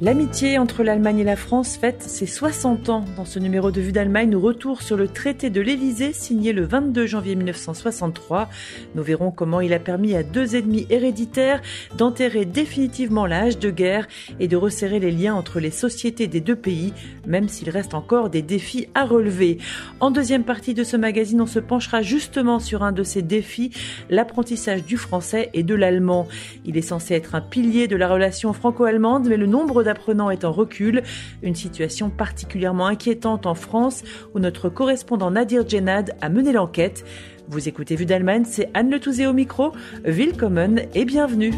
L'amitié 0.00 0.58
entre 0.58 0.84
l'Allemagne 0.84 1.18
et 1.18 1.24
la 1.24 1.34
France 1.34 1.76
fête 1.76 2.02
ses 2.02 2.26
60 2.26 2.88
ans. 2.88 3.04
Dans 3.16 3.24
ce 3.24 3.40
numéro 3.40 3.72
de 3.72 3.80
Vue 3.80 3.90
d'Allemagne, 3.90 4.30
nous 4.30 4.40
retour 4.40 4.80
sur 4.80 4.96
le 4.96 5.08
traité 5.08 5.50
de 5.50 5.60
l'Élysée 5.60 6.12
signé 6.12 6.52
le 6.52 6.62
22 6.64 7.04
janvier 7.04 7.34
1963. 7.34 8.48
Nous 8.94 9.02
verrons 9.02 9.32
comment 9.32 9.60
il 9.60 9.72
a 9.72 9.80
permis 9.80 10.14
à 10.14 10.22
deux 10.22 10.54
ennemis 10.54 10.86
héréditaires 10.88 11.60
d'enterrer 11.96 12.44
définitivement 12.44 13.26
l'âge 13.26 13.58
de 13.58 13.70
guerre 13.70 14.06
et 14.38 14.46
de 14.46 14.56
resserrer 14.56 15.00
les 15.00 15.10
liens 15.10 15.34
entre 15.34 15.58
les 15.58 15.72
sociétés 15.72 16.28
des 16.28 16.40
deux 16.40 16.54
pays, 16.54 16.92
même 17.26 17.48
s'il 17.48 17.68
reste 17.68 17.94
encore 17.94 18.30
des 18.30 18.42
défis 18.42 18.86
à 18.94 19.04
relever. 19.04 19.58
En 19.98 20.12
deuxième 20.12 20.44
partie 20.44 20.74
de 20.74 20.84
ce 20.84 20.96
magazine, 20.96 21.40
on 21.40 21.46
se 21.46 21.58
penchera 21.58 22.02
justement 22.02 22.60
sur 22.60 22.84
un 22.84 22.92
de 22.92 23.02
ces 23.02 23.22
défis, 23.22 23.72
l'apprentissage 24.10 24.84
du 24.84 24.96
français 24.96 25.50
et 25.54 25.64
de 25.64 25.74
l'allemand. 25.74 26.28
Il 26.64 26.76
est 26.76 26.82
censé 26.82 27.14
être 27.14 27.34
un 27.34 27.40
pilier 27.40 27.88
de 27.88 27.96
la 27.96 28.06
relation 28.06 28.52
franco-allemande, 28.52 29.26
mais 29.28 29.36
le 29.36 29.46
nombre 29.46 29.87
d'apprenants 29.88 30.30
est 30.30 30.44
en 30.44 30.52
recul, 30.52 31.02
une 31.42 31.54
situation 31.54 32.10
particulièrement 32.10 32.86
inquiétante 32.86 33.46
en 33.46 33.54
France 33.54 34.04
où 34.34 34.38
notre 34.38 34.68
correspondant 34.68 35.30
Nadir 35.30 35.66
Djenad 35.66 36.14
a 36.20 36.28
mené 36.28 36.52
l'enquête. 36.52 37.04
Vous 37.48 37.68
écoutez 37.68 37.96
Vue 37.96 38.06
d'Allemagne, 38.06 38.44
c'est 38.46 38.68
Anne 38.74 38.90
Le 38.90 39.00
Touzé 39.00 39.26
au 39.26 39.32
micro. 39.32 39.72
Willkommen 40.04 40.82
et 40.94 41.06
bienvenue. 41.06 41.52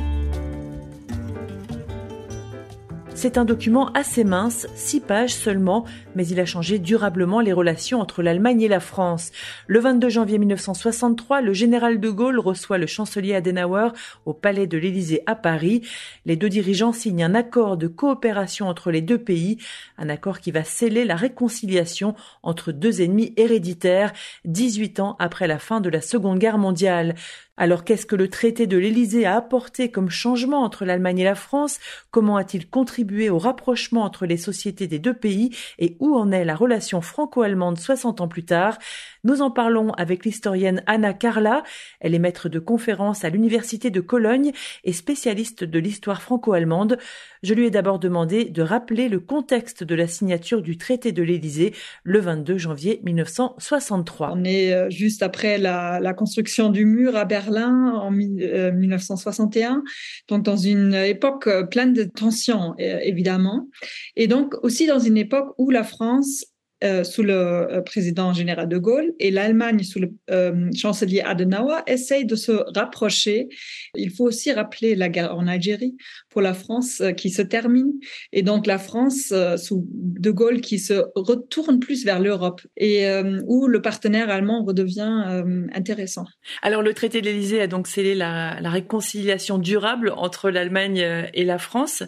C'est 3.23 3.37
un 3.37 3.45
document 3.45 3.92
assez 3.92 4.24
mince, 4.24 4.66
six 4.74 4.98
pages 4.98 5.34
seulement, 5.34 5.84
mais 6.15 6.27
il 6.27 6.41
a 6.41 6.47
changé 6.47 6.79
durablement 6.79 7.40
les 7.40 7.52
relations 7.52 8.01
entre 8.01 8.23
l'Allemagne 8.23 8.62
et 8.62 8.66
la 8.66 8.80
France. 8.80 9.30
Le 9.66 9.79
22 9.79 10.09
janvier 10.09 10.38
1963, 10.38 11.43
le 11.43 11.52
général 11.52 12.01
de 12.01 12.09
Gaulle 12.09 12.38
reçoit 12.38 12.79
le 12.79 12.87
chancelier 12.87 13.35
Adenauer 13.35 13.90
au 14.24 14.32
palais 14.32 14.66
de 14.66 14.79
l'Élysée 14.79 15.23
à 15.27 15.35
Paris. 15.35 15.82
Les 16.24 16.37
deux 16.37 16.49
dirigeants 16.49 16.95
signent 16.95 17.24
un 17.24 17.35
accord 17.35 17.77
de 17.77 17.88
coopération 17.88 18.68
entre 18.68 18.90
les 18.90 19.02
deux 19.02 19.18
pays, 19.18 19.59
un 19.99 20.09
accord 20.09 20.40
qui 20.40 20.51
va 20.51 20.65
sceller 20.65 21.05
la 21.05 21.16
réconciliation 21.16 22.15
entre 22.43 22.73
deux 22.73 23.02
ennemis 23.02 23.34
héréditaires, 23.37 24.15
18 24.46 24.99
ans 24.99 25.16
après 25.18 25.46
la 25.46 25.59
fin 25.59 25.82
de 25.82 25.90
la 25.90 26.01
Seconde 26.01 26.38
Guerre 26.38 26.57
mondiale. 26.57 27.16
Alors 27.61 27.85
qu'est-ce 27.85 28.07
que 28.07 28.16
le 28.16 28.30
traité 28.30 28.66
de 28.66 28.79
l'Élysée 28.79 29.27
a 29.27 29.37
apporté 29.37 29.91
comme 29.91 30.09
changement 30.09 30.63
entre 30.63 30.87
l'Allemagne 30.87 31.19
et 31.19 31.25
la 31.25 31.35
France? 31.35 31.79
Comment 32.11 32.39
a-t-il 32.39 32.67
contribué 32.71 33.29
au 33.29 33.39
rapprochement 33.39 34.02
entre 34.02 34.25
les 34.25 34.39
sociétés 34.39 34.87
des 34.87 34.99
deux 34.99 35.13
pays? 35.13 35.55
Et 35.79 35.95
où 36.01 36.17
en 36.17 36.33
est 36.33 36.47
la 36.47 36.57
relation 36.57 37.02
franco-allemande 37.02 37.79
60 37.79 38.23
ans 38.23 38.29
plus 38.29 38.47
tard? 38.47 38.79
Nous 39.24 39.43
en 39.43 39.51
parlons 39.51 39.90
avec 39.93 40.24
l'historienne 40.24 40.82
Anna 40.87 41.13
Carla. 41.13 41.63
Elle 42.01 42.15
est 42.15 42.18
maître 42.18 42.49
de 42.49 42.59
conférences 42.59 43.24
à 43.24 43.30
l'Université 43.30 43.90
de 43.90 44.01
Cologne 44.01 44.52
et 44.85 44.93
spécialiste 44.93 45.65
de 45.65 45.79
l'histoire 45.79 46.23
franco-allemande. 46.23 46.99
Je 47.43 47.54
lui 47.54 47.66
ai 47.66 47.71
d'abord 47.71 47.99
demandé 47.99 48.46
de 48.46 48.62
rappeler 48.62 49.09
le 49.09 49.21
contexte 49.21 49.85
de 49.85 49.95
la 49.95 50.07
signature 50.07 50.62
du 50.62 50.77
traité 50.77 51.12
de 51.12 51.23
l'Élysée 51.23 51.74
le 52.02 52.21
22 52.21 52.59
janvier 52.59 53.01
1963. 53.02 54.32
On 54.35 54.45
est 54.45 54.73
euh, 54.73 54.90
juste 54.90 55.23
après 55.23 55.59
la, 55.59 56.01
construction 56.16 56.71
du 56.71 56.84
mur 56.84 57.16
à 57.16 57.24
Berlin 57.24 57.93
en 57.95 58.10
1961, 58.10 59.77
euh, 59.77 59.80
donc 60.29 60.45
dans 60.45 60.57
une 60.57 60.95
époque 60.95 61.46
euh, 61.46 61.65
pleine 61.65 61.93
de 61.93 62.05
tensions, 62.05 62.74
évidemment, 62.79 63.68
et 64.16 64.27
donc 64.27 64.55
aussi 64.62 64.87
dans 64.87 64.99
une 64.99 65.16
époque 65.16 65.55
où 65.56 65.71
la 65.71 65.84
France 65.84 66.44
euh, 66.83 67.05
sous 67.05 67.23
le 67.23 67.34
euh, 67.34 67.83
président 67.83 68.33
général 68.33 68.67
de 68.67 68.78
Gaulle 68.78 69.12
et 69.19 69.31
l'Allemagne 69.31 69.83
sous 69.83 69.99
le 69.99 70.15
euh, 70.31 70.71
chancelier 70.75 71.21
Adenauer 71.21 71.83
essayent 71.87 72.25
de 72.25 72.37
se 72.37 72.53
rapprocher. 72.75 73.49
Il 73.95 74.11
faut 74.11 74.25
aussi 74.25 74.51
rappeler 74.51 74.95
la 74.95 75.11
guerre 75.11 75.37
en 75.37 75.47
Algérie 75.47 75.95
pour 76.31 76.41
la 76.41 76.55
France 76.55 77.03
qui 77.17 77.31
se 77.31 77.43
termine 77.43 77.93
et 78.33 78.43
donc 78.43 78.67
la 78.67 78.79
France 78.79 79.33
sous 79.57 79.87
de 79.91 80.31
Gaulle 80.31 80.61
qui 80.61 80.79
se 80.79 81.05
retourne 81.15 81.81
plus 81.81 82.05
vers 82.05 82.21
l'Europe 82.21 82.63
et 82.77 83.07
où 83.47 83.67
le 83.67 83.83
partenaire 83.83 84.31
allemand 84.31 84.65
redevient 84.65 85.43
intéressant. 85.75 86.25
Alors 86.63 86.83
le 86.83 86.95
traité 86.95 87.21
de 87.21 87.27
l'Élysée 87.27 87.61
a 87.61 87.67
donc 87.67 87.87
scellé 87.87 88.15
la, 88.15 88.61
la 88.61 88.71
réconciliation 88.71 89.59
durable 89.59 90.13
entre 90.17 90.51
l'Allemagne 90.51 91.05
et 91.35 91.45
la 91.45 91.59
France. 91.59 92.03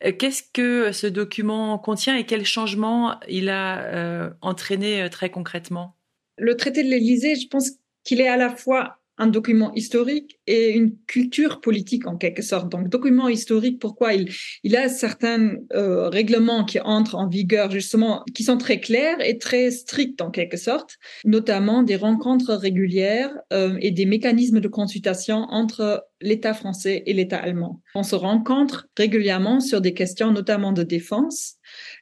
Qu'est-ce 0.00 0.42
que 0.52 0.92
ce 0.92 1.06
document 1.06 1.78
contient 1.78 2.16
et 2.16 2.24
quels 2.24 2.44
changements 2.44 3.20
il 3.28 3.48
a 3.48 3.82
euh, 3.84 4.30
euh, 4.42 5.08
très 5.08 5.30
concrètement? 5.30 5.96
Le 6.38 6.56
traité 6.56 6.82
de 6.82 6.88
l'Élysée, 6.88 7.34
je 7.34 7.48
pense 7.48 7.72
qu'il 8.04 8.20
est 8.20 8.28
à 8.28 8.36
la 8.36 8.54
fois 8.54 8.98
un 9.18 9.26
document 9.26 9.72
historique 9.74 10.38
et 10.46 10.72
une 10.72 10.96
culture 11.06 11.60
politique 11.60 12.06
en 12.06 12.16
quelque 12.16 12.42
sorte. 12.42 12.70
Donc, 12.70 12.88
document 12.88 13.28
historique, 13.28 13.80
pourquoi 13.80 14.14
il, 14.14 14.76
a 14.76 14.88
certains 14.88 15.56
euh, 15.72 16.08
règlements 16.08 16.64
qui 16.64 16.80
entrent 16.80 17.16
en 17.16 17.28
vigueur 17.28 17.70
justement, 17.70 18.24
qui 18.34 18.42
sont 18.42 18.58
très 18.58 18.80
clairs 18.80 19.20
et 19.20 19.38
très 19.38 19.70
stricts 19.70 20.20
en 20.20 20.30
quelque 20.30 20.56
sorte, 20.56 20.98
notamment 21.24 21.82
des 21.82 21.96
rencontres 21.96 22.54
régulières 22.54 23.32
et 23.80 23.90
des 23.90 24.06
mécanismes 24.06 24.60
de 24.60 24.68
consultation 24.68 25.46
entre 25.50 26.04
l'État 26.20 26.54
français 26.54 27.02
et 27.06 27.12
l'État 27.12 27.38
allemand. 27.38 27.80
On 27.94 28.02
se 28.02 28.14
rencontre 28.14 28.88
régulièrement 28.96 29.60
sur 29.60 29.80
des 29.80 29.94
questions 29.94 30.32
notamment 30.32 30.72
de 30.72 30.82
défense, 30.82 31.55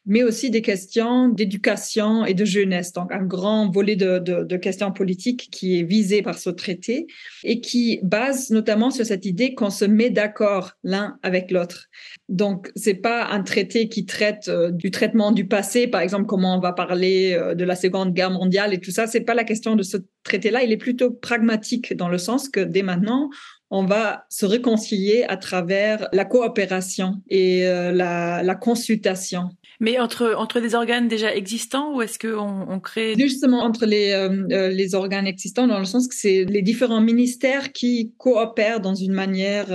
mais 0.07 0.23
aussi 0.23 0.51
des 0.51 0.63
questions 0.63 1.29
d'éducation 1.29 2.25
et 2.25 2.35
de 2.35 2.45
jeunesse. 2.45 2.93
Donc, 2.93 3.13
un 3.13 3.25
grand 3.25 3.71
volet 3.71 3.97
de, 3.97 4.57
questions 4.57 4.93
politiques 4.93 5.49
qui 5.51 5.81
est 5.81 5.83
visé 5.83 6.23
par 6.23 6.39
ce 6.39 6.51
traité 6.51 7.07
et 7.43 7.61
qui 7.61 8.01
base 8.03 8.51
notamment 8.51 8.91
sur 8.91 9.05
cette 9.05 9.27
idée 9.27 9.55
qu'on 9.55 9.71
se 9.71 9.85
met 9.85 10.11
d'accord 10.11 10.73
l'un 10.85 11.19
avec 11.23 11.51
l'autre. 11.51 11.89
Donc, 12.29 12.71
c'est 12.77 12.95
pas 12.95 13.27
un 13.27 13.43
traité 13.43 13.89
qui 13.89 14.07
traite 14.07 14.49
euh, 14.49 14.71
du 14.71 14.91
traitement 14.91 15.33
du 15.33 15.47
passé, 15.47 15.87
par 15.87 16.01
exemple, 16.01 16.27
comment 16.27 16.57
on 16.57 16.61
va 16.61 16.73
parler 16.73 17.35
euh, 17.35 17.55
de 17.55 17.65
la 17.65 17.77
Seconde 17.77 18.15
Guerre 18.15 18.31
mondiale 18.31 18.73
et 18.73 18.81
tout 18.81 18.91
ça. 18.91 19.07
C'est 19.07 19.21
pas 19.21 19.35
la 19.35 19.45
question 19.45 19.77
de 19.77 19.83
ce 19.83 19.99
traité-là. 20.23 20.63
Il 20.63 20.73
est 20.73 20.79
plutôt 20.79 21.11
pragmatique 21.11 21.95
dans 21.95 22.09
le 22.09 22.19
sens 22.19 22.49
que 22.49 22.61
dès 22.61 22.83
maintenant, 22.83 23.31
on 23.71 23.85
va 23.85 24.25
se 24.29 24.47
réconcilier 24.47 25.25
à 25.29 25.37
travers 25.37 26.09
la 26.13 26.25
coopération 26.25 27.23
et 27.29 27.67
euh, 27.67 27.93
la, 27.93 28.43
la, 28.43 28.55
consultation. 28.55 29.49
Mais 29.81 29.99
entre, 29.99 30.35
entre 30.37 30.61
des 30.61 30.75
organes 30.75 31.09
déjà 31.09 31.35
existants 31.35 31.97
ou 31.97 32.03
est-ce 32.03 32.19
qu'on 32.19 32.67
on 32.69 32.81
crée 32.81 33.15
Justement, 33.19 33.63
entre 33.63 33.87
les, 33.87 34.11
euh, 34.11 34.47
euh, 34.53 34.69
les 34.69 34.95
organes 34.95 35.27
existants, 35.27 35.67
dans 35.67 35.79
le 35.79 35.85
sens 35.85 36.09
que 36.09 36.15
c'est 36.15 36.45
les 36.45 36.63
différents 36.63 37.01
ministères 37.01 37.73
qui 37.73 38.15
coopèrent 38.19 38.81
dans 38.81 38.95
une 38.95 39.13
manière 39.13 39.67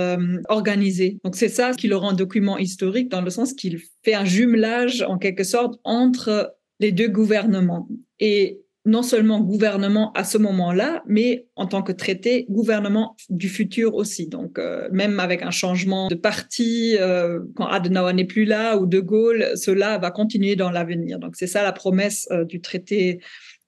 organisée. 0.48 1.18
Donc 1.24 1.36
c'est 1.36 1.48
ça 1.48 1.72
qui 1.72 1.88
le 1.88 1.96
rend 1.96 2.12
document 2.12 2.58
historique, 2.58 3.10
dans 3.10 3.22
le 3.22 3.30
sens 3.30 3.52
qu'il 3.52 3.80
fait 4.04 4.14
un 4.14 4.24
jumelage 4.24 5.02
en 5.02 5.18
quelque 5.18 5.44
sorte 5.44 5.78
entre 5.84 6.54
les 6.78 6.92
deux 6.92 7.08
gouvernements. 7.08 7.88
Et 8.18 8.60
non 8.86 9.02
seulement 9.02 9.40
gouvernement 9.40 10.12
à 10.14 10.24
ce 10.24 10.38
moment-là, 10.38 11.02
mais 11.06 11.46
en 11.54 11.66
tant 11.66 11.82
que 11.82 11.92
traité, 11.92 12.46
gouvernement 12.48 13.14
du 13.28 13.48
futur 13.48 13.94
aussi. 13.94 14.26
Donc, 14.26 14.58
euh, 14.58 14.88
même 14.90 15.20
avec 15.20 15.42
un 15.42 15.50
changement 15.50 16.08
de 16.08 16.14
parti, 16.14 16.96
euh, 16.98 17.40
quand 17.56 17.66
Adenauer 17.66 18.14
n'est 18.14 18.24
plus 18.24 18.46
là 18.46 18.78
ou 18.78 18.86
De 18.86 19.00
Gaulle, 19.00 19.50
cela 19.54 19.98
va 19.98 20.10
continuer 20.10 20.56
dans 20.56 20.70
l'avenir. 20.70 21.18
Donc, 21.18 21.36
c'est 21.36 21.46
ça 21.46 21.62
la 21.62 21.72
promesse 21.72 22.26
euh, 22.30 22.44
du 22.44 22.60
traité 22.60 23.20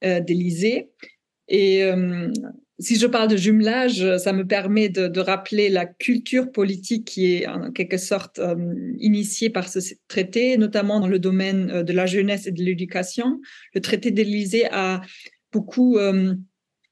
d'Élysée. 0.02 0.90
Et 1.46 1.88
si 2.78 2.99
je 2.99 3.06
parle 3.06 3.28
de 3.28 3.37
jumelage, 3.37 4.16
ça 4.19 4.33
me 4.33 4.47
permet 4.47 4.88
de, 4.88 5.21
rappeler 5.21 5.69
la 5.69 5.87
culture 5.87 6.50
politique 6.50 7.06
qui 7.06 7.34
est 7.34 7.47
en 7.47 7.71
quelque 7.71 7.99
sorte 7.99 8.38
euh, 8.38 8.56
initiée 8.99 9.50
par 9.50 9.69
ce 9.69 9.78
traité, 10.09 10.56
notamment 10.56 10.98
dans 10.98 11.07
le 11.07 11.19
domaine 11.19 11.71
euh, 11.71 11.83
de 11.83 11.92
la 11.92 12.07
jeunesse 12.07 12.47
et 12.47 12.51
de 12.51 12.63
l'éducation. 12.63 13.41
Le 13.74 13.80
traité 13.80 14.10
d'Élysée 14.10 14.66
a 14.72 15.01
beaucoup 15.53 15.98
euh, 15.98 16.34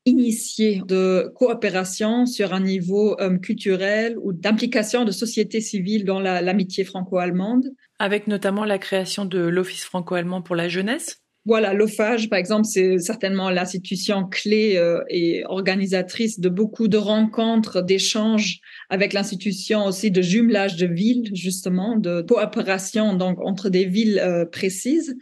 initié 0.05 0.83
de 0.87 1.33
coopération 1.35 2.27
sur 2.27 2.55
un 2.55 2.61
niveau 2.61 3.17
culturel 3.43 4.17
ou 4.23 4.33
d'implication 4.33 5.05
de 5.05 5.13
société 5.13 5.61
civile 5.61 6.05
dans 6.05 6.21
l'amitié 6.21 6.85
franco-allemande. 6.85 7.71
Avec 7.99 8.27
notamment 8.27 8.65
la 8.65 8.79
création 8.79 9.27
de 9.27 9.39
l'Office 9.39 9.85
franco-allemand 9.85 10.41
pour 10.41 10.57
la 10.57 10.69
jeunesse 10.69 11.20
voilà, 11.47 11.73
l'OFAGE, 11.73 12.29
par 12.29 12.39
exemple, 12.39 12.67
c'est 12.67 12.99
certainement 12.99 13.49
l'institution 13.49 14.25
clé 14.25 14.77
euh, 14.77 15.03
et 15.09 15.43
organisatrice 15.47 16.39
de 16.39 16.51
beaucoup 16.51 16.87
de 16.87 16.99
rencontres, 16.99 17.81
d'échanges 17.81 18.61
avec 18.91 19.15
l'institution 19.15 19.87
aussi 19.87 20.11
de 20.11 20.21
jumelage 20.21 20.77
de 20.77 20.87
villes, 20.87 21.31
justement, 21.35 21.97
de 21.97 22.21
coopération 22.21 23.15
donc 23.15 23.41
entre 23.41 23.71
des 23.71 23.87
villes 23.87 24.21
euh, 24.23 24.45
précises. 24.45 25.17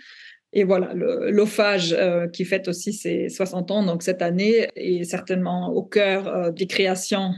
Et 0.52 0.64
voilà, 0.64 0.92
l'OFAGE 0.94 1.94
euh, 1.96 2.26
qui 2.26 2.44
fête 2.44 2.66
aussi 2.66 2.92
ses 2.92 3.28
60 3.28 3.70
ans, 3.70 3.82
donc 3.84 4.02
cette 4.02 4.22
année, 4.22 4.68
est 4.74 5.04
certainement 5.04 5.70
au 5.70 5.84
cœur 5.84 6.52
des 6.52 6.66
créations 6.66 7.34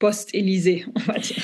post-Élysée, 0.00 0.86
on 0.96 1.12
va 1.12 1.18
dire. 1.18 1.36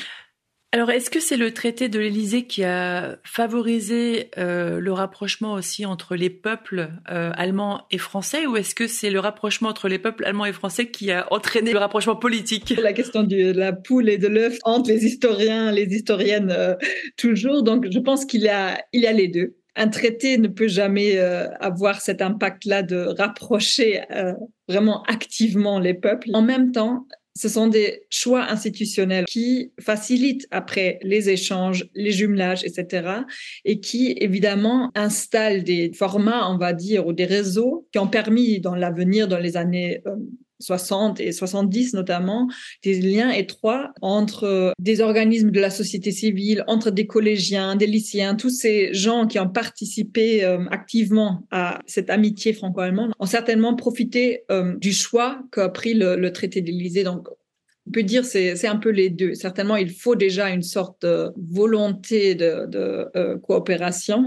Alors, 0.74 0.90
est-ce 0.90 1.10
que 1.10 1.20
c'est 1.20 1.36
le 1.36 1.52
traité 1.52 1.90
de 1.90 1.98
l'Élysée 1.98 2.46
qui 2.46 2.64
a 2.64 3.18
favorisé 3.24 4.30
euh, 4.38 4.80
le 4.80 4.90
rapprochement 4.90 5.52
aussi 5.52 5.84
entre 5.84 6.16
les 6.16 6.30
peuples 6.30 6.88
euh, 7.10 7.30
allemands 7.34 7.82
et 7.90 7.98
français, 7.98 8.46
ou 8.46 8.56
est-ce 8.56 8.74
que 8.74 8.86
c'est 8.86 9.10
le 9.10 9.20
rapprochement 9.20 9.68
entre 9.68 9.88
les 9.88 9.98
peuples 9.98 10.24
allemands 10.24 10.46
et 10.46 10.52
français 10.54 10.90
qui 10.90 11.10
a 11.10 11.30
entraîné 11.30 11.74
le 11.74 11.78
rapprochement 11.78 12.16
politique? 12.16 12.74
La 12.82 12.94
question 12.94 13.22
de 13.22 13.52
la 13.52 13.74
poule 13.74 14.08
et 14.08 14.16
de 14.16 14.28
l'œuf 14.28 14.56
entre 14.64 14.88
les 14.88 15.04
historiens, 15.04 15.72
les 15.72 15.94
historiennes 15.94 16.50
euh, 16.50 16.74
toujours. 17.18 17.62
Donc, 17.62 17.88
je 17.90 17.98
pense 17.98 18.24
qu'il 18.24 18.40
y 18.40 18.48
a, 18.48 18.82
il 18.94 19.02
y 19.02 19.06
a 19.06 19.12
les 19.12 19.28
deux. 19.28 19.56
Un 19.76 19.88
traité 19.88 20.38
ne 20.38 20.48
peut 20.48 20.68
jamais 20.68 21.18
avoir 21.18 22.02
cet 22.02 22.20
impact-là 22.20 22.82
de 22.82 23.06
rapprocher 23.18 24.02
vraiment 24.68 25.02
activement 25.04 25.78
les 25.78 25.94
peuples. 25.94 26.28
En 26.34 26.42
même 26.42 26.72
temps, 26.72 27.06
ce 27.34 27.48
sont 27.48 27.66
des 27.66 28.02
choix 28.10 28.50
institutionnels 28.50 29.24
qui 29.24 29.72
facilitent 29.80 30.46
après 30.50 30.98
les 31.02 31.30
échanges, 31.30 31.86
les 31.94 32.12
jumelages, 32.12 32.64
etc. 32.64 33.22
et 33.64 33.80
qui 33.80 34.14
évidemment 34.20 34.90
installent 34.94 35.64
des 35.64 35.92
formats, 35.92 36.50
on 36.50 36.58
va 36.58 36.72
dire, 36.72 37.06
ou 37.06 37.12
des 37.12 37.24
réseaux 37.24 37.88
qui 37.92 37.98
ont 37.98 38.08
permis 38.08 38.60
dans 38.60 38.74
l'avenir, 38.74 39.28
dans 39.28 39.38
les 39.38 39.56
années 39.56 40.02
60 40.62 41.20
euh, 41.20 41.24
et 41.24 41.32
70 41.32 41.94
notamment, 41.94 42.48
des 42.82 43.00
liens 43.00 43.30
étroits 43.30 43.92
entre 44.00 44.44
euh, 44.44 44.72
des 44.78 45.00
organismes 45.00 45.50
de 45.50 45.60
la 45.60 45.70
société 45.70 46.10
civile, 46.10 46.64
entre 46.66 46.90
des 46.90 47.06
collégiens, 47.06 47.76
des 47.76 47.86
lycéens, 47.86 48.34
tous 48.34 48.50
ces 48.50 48.92
gens 48.94 49.26
qui 49.26 49.38
ont 49.38 49.48
participé 49.48 50.44
euh, 50.44 50.64
activement 50.70 51.46
à 51.50 51.80
cette 51.86 52.10
amitié 52.10 52.52
franco-allemande 52.52 53.12
ont 53.18 53.26
certainement 53.26 53.74
profité 53.74 54.44
du 54.78 54.92
choix 54.92 55.42
qu'a 55.50 55.68
pris 55.68 55.94
le, 55.94 56.30
traité 56.32 56.60
d'Élysée. 56.60 57.04
Donc, 57.04 57.28
on 57.86 57.90
peut 57.90 58.02
dire 58.02 58.24
c'est 58.24 58.56
c'est 58.56 58.68
un 58.68 58.76
peu 58.76 58.90
les 58.90 59.10
deux. 59.10 59.34
Certainement, 59.34 59.76
il 59.76 59.90
faut 59.90 60.14
déjà 60.14 60.50
une 60.50 60.62
sorte 60.62 61.02
de 61.02 61.30
volonté 61.36 62.34
de 62.34 63.36
coopération 63.42 64.24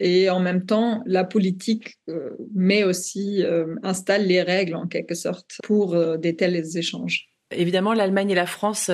et 0.00 0.30
en 0.30 0.40
même 0.40 0.64
temps, 0.64 1.02
la 1.06 1.24
politique 1.24 1.98
euh, 2.08 2.30
met 2.54 2.84
aussi, 2.84 3.42
euh, 3.42 3.74
installe 3.82 4.26
les 4.26 4.42
règles 4.42 4.76
en 4.76 4.86
quelque 4.86 5.14
sorte 5.14 5.58
pour 5.64 5.94
euh, 5.94 6.16
des 6.16 6.36
tels 6.36 6.76
échanges. 6.76 7.28
Évidemment, 7.50 7.94
l'Allemagne 7.94 8.30
et 8.30 8.34
la 8.34 8.44
France 8.44 8.90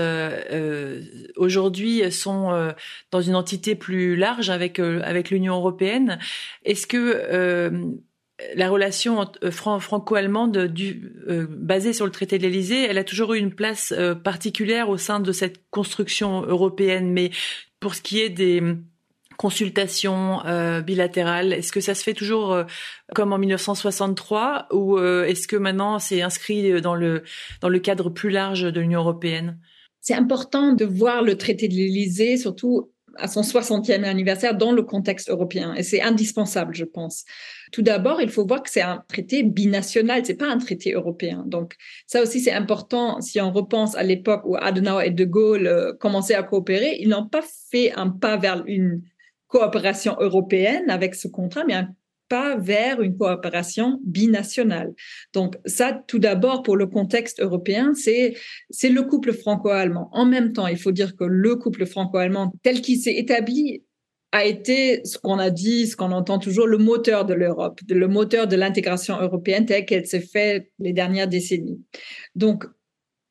aujourd'hui 1.34 2.12
sont 2.12 2.72
dans 3.10 3.20
une 3.20 3.34
entité 3.34 3.74
plus 3.74 4.14
large 4.14 4.48
avec 4.48 4.78
avec 4.78 5.30
l'Union 5.30 5.56
européenne. 5.56 6.20
Est-ce 6.64 6.86
que 6.86 7.98
la 8.54 8.70
relation 8.70 9.28
franco-allemande 9.50 10.72
basée 11.48 11.92
sur 11.92 12.04
le 12.04 12.12
traité 12.12 12.38
de 12.38 12.44
l'Élysée, 12.44 12.84
elle 12.84 12.98
a 12.98 13.02
toujours 13.02 13.34
eu 13.34 13.38
une 13.38 13.52
place 13.52 13.92
particulière 14.22 14.88
au 14.88 14.98
sein 14.98 15.18
de 15.18 15.32
cette 15.32 15.68
construction 15.70 16.42
européenne? 16.42 17.10
Mais 17.10 17.32
pour 17.80 17.96
ce 17.96 18.02
qui 18.02 18.20
est 18.20 18.30
des 18.30 18.62
consultation 19.36 20.44
euh, 20.46 20.80
bilatérale 20.80 21.52
Est-ce 21.52 21.72
que 21.72 21.80
ça 21.80 21.94
se 21.94 22.02
fait 22.02 22.14
toujours 22.14 22.52
euh, 22.52 22.64
comme 23.14 23.32
en 23.32 23.38
1963 23.38 24.68
ou 24.72 24.98
euh, 24.98 25.24
est-ce 25.24 25.48
que 25.48 25.56
maintenant 25.56 25.98
c'est 25.98 26.22
inscrit 26.22 26.80
dans 26.80 26.94
le 26.94 27.22
dans 27.60 27.68
le 27.68 27.78
cadre 27.78 28.10
plus 28.10 28.30
large 28.30 28.62
de 28.62 28.80
l'Union 28.80 29.00
européenne? 29.00 29.58
C'est 30.00 30.14
important 30.14 30.72
de 30.72 30.84
voir 30.84 31.22
le 31.22 31.36
traité 31.36 31.66
de 31.68 31.74
l'Élysée, 31.74 32.36
surtout 32.36 32.90
à 33.16 33.28
son 33.28 33.42
60e 33.42 34.02
anniversaire 34.02 34.56
dans 34.56 34.72
le 34.72 34.82
contexte 34.82 35.30
européen 35.30 35.72
et 35.74 35.84
c'est 35.84 36.02
indispensable 36.02 36.74
je 36.74 36.84
pense. 36.84 37.24
Tout 37.70 37.82
d'abord, 37.82 38.20
il 38.20 38.28
faut 38.28 38.44
voir 38.44 38.62
que 38.62 38.70
c'est 38.70 38.82
un 38.82 39.04
traité 39.08 39.44
binational, 39.44 40.26
c'est 40.26 40.34
pas 40.34 40.48
un 40.48 40.58
traité 40.58 40.92
européen. 40.92 41.44
Donc 41.46 41.76
ça 42.06 42.22
aussi 42.22 42.40
c'est 42.40 42.52
important 42.52 43.20
si 43.20 43.40
on 43.40 43.52
repense 43.52 43.94
à 43.94 44.02
l'époque 44.02 44.42
où 44.44 44.56
Adenauer 44.56 45.06
et 45.06 45.10
De 45.10 45.24
Gaulle 45.24 45.96
commençaient 46.00 46.34
à 46.34 46.42
coopérer, 46.42 46.96
ils 47.00 47.08
n'ont 47.08 47.28
pas 47.28 47.44
fait 47.70 47.92
un 47.92 48.08
pas 48.08 48.36
vers 48.36 48.64
une 48.66 49.02
coopération 49.54 50.16
européenne 50.18 50.90
avec 50.90 51.14
ce 51.14 51.28
contrat, 51.28 51.64
mais 51.64 51.76
pas 52.28 52.56
vers 52.56 53.00
une 53.02 53.16
coopération 53.16 54.00
binationale. 54.04 54.92
Donc 55.32 55.54
ça, 55.64 56.02
tout 56.08 56.18
d'abord, 56.18 56.64
pour 56.64 56.76
le 56.76 56.88
contexte 56.88 57.40
européen, 57.40 57.92
c'est 57.94 58.34
c'est 58.70 58.88
le 58.88 59.02
couple 59.02 59.32
franco-allemand. 59.32 60.08
En 60.12 60.26
même 60.26 60.52
temps, 60.52 60.66
il 60.66 60.78
faut 60.78 60.90
dire 60.90 61.14
que 61.14 61.22
le 61.22 61.54
couple 61.54 61.86
franco-allemand 61.86 62.52
tel 62.64 62.80
qu'il 62.80 62.98
s'est 62.98 63.14
établi 63.14 63.84
a 64.32 64.44
été 64.44 65.04
ce 65.04 65.18
qu'on 65.18 65.38
a 65.38 65.50
dit, 65.50 65.86
ce 65.86 65.94
qu'on 65.94 66.10
entend 66.10 66.40
toujours, 66.40 66.66
le 66.66 66.78
moteur 66.78 67.24
de 67.24 67.34
l'Europe, 67.34 67.78
le 67.88 68.08
moteur 68.08 68.48
de 68.48 68.56
l'intégration 68.56 69.20
européenne 69.20 69.66
telle 69.66 69.84
qu'elle 69.84 70.06
s'est 70.06 70.18
faite 70.20 70.72
les 70.80 70.92
dernières 70.92 71.28
décennies. 71.28 71.80
Donc, 72.34 72.64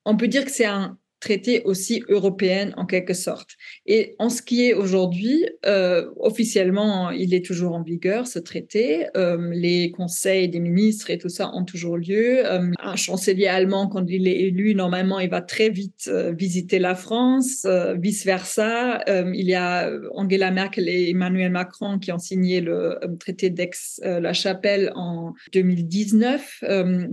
on 0.06 0.16
peut 0.16 0.30
dire 0.30 0.46
que 0.46 0.52
c'est 0.52 0.66
un 0.66 0.98
traité 1.24 1.64
aussi 1.64 2.04
européenne 2.10 2.74
en 2.76 2.86
quelque 2.86 3.14
sorte. 3.14 3.52
Et 3.86 4.14
en 4.20 4.30
ce 4.30 4.42
qui 4.42 4.68
est 4.68 4.74
aujourd'hui, 4.74 5.46
euh, 5.66 6.10
officiellement, 6.18 7.12
il 7.12 7.34
est 7.34 7.46
toujours 7.46 7.76
en 7.76 7.82
vigueur, 7.82 8.28
ce 8.28 8.40
traité. 8.40 9.08
Euh, 9.16 9.50
les 9.54 9.92
conseils 9.92 10.50
des 10.50 10.60
ministres 10.60 11.10
et 11.12 11.18
tout 11.18 11.30
ça 11.30 11.50
ont 11.56 11.64
toujours 11.64 11.98
lieu. 11.98 12.46
Euh, 12.46 12.72
un 12.78 12.96
chancelier 12.98 13.48
allemand, 13.48 13.88
quand 13.88 14.06
il 14.10 14.28
est 14.28 14.38
élu, 14.42 14.76
normalement, 14.76 15.20
il 15.20 15.30
va 15.30 15.42
très 15.42 15.70
vite 15.70 16.12
visiter 16.38 16.78
la 16.78 16.94
France, 16.94 17.66
vice-versa. 17.98 19.04
il 19.08 19.48
y 19.48 19.56
a 19.56 19.90
Angela 20.16 20.52
Merkel 20.52 20.90
et 20.90 21.12
Emmanuel 21.12 21.52
Macron 21.52 22.00
qui 22.00 22.12
ont 22.12 22.20
signé 22.20 22.60
le 22.60 23.00
traité 23.20 23.50
d'Aix-la-Chapelle 23.50 24.92
en 24.96 25.34
2019 25.54 26.64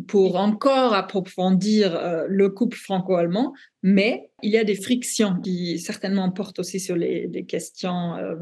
pour 0.09 0.37
encore 0.37 0.95
approfondir 0.95 2.27
le 2.27 2.49
couple 2.49 2.77
franco-allemand 2.77 3.55
mais 3.83 4.31
il 4.43 4.51
y 4.51 4.59
a 4.59 4.65
des 4.65 4.75
frictions 4.75 5.37
qui 5.43 5.79
certainement 5.79 6.31
portent 6.31 6.59
aussi 6.59 6.81
sur 6.81 6.97
les, 6.97 7.45
questions 7.49 8.15
euh, 8.17 8.35